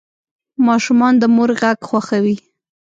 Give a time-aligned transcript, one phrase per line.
[0.67, 2.35] ماشومان د مور غږ خوښوي.